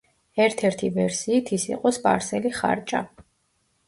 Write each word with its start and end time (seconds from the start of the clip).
ერთ-ერთი 0.43 0.87
ვერსიით 0.95 1.51
ის 1.57 1.65
იყო 1.73 1.91
სპარსელი 1.97 2.53
ხარჭა. 2.61 3.03